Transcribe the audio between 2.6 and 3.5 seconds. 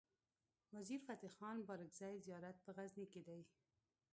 په غزنی کی دی